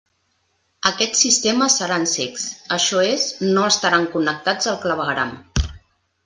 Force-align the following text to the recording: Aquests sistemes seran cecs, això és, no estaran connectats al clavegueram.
Aquests 0.89 1.19
sistemes 1.25 1.75
seran 1.81 2.07
cecs, 2.13 2.47
això 2.79 3.03
és, 3.11 3.27
no 3.59 3.67
estaran 3.75 4.09
connectats 4.17 4.71
al 4.73 4.81
clavegueram. 4.87 5.37